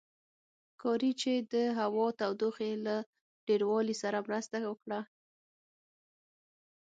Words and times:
ښکاري 0.71 1.11
چې 1.21 1.33
د 1.53 1.55
هوا 1.79 2.07
تودوخې 2.19 2.71
له 2.85 2.95
ډېروالي 3.47 3.95
سره 4.03 4.17
مرسته 4.27 4.57
وکړه. 4.71 4.99